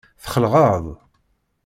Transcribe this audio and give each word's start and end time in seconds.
Txelɛeḍ? 0.23 0.85